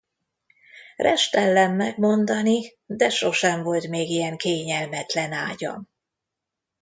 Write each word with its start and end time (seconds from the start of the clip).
Restellem 0.95 1.75
megmondani, 1.75 2.73
de 2.85 3.09
sosem 3.09 3.63
volt 3.63 3.87
még 3.87 4.09
ilyen 4.09 4.37
kényelmetlen 4.37 5.31
ágyam! 5.31 5.89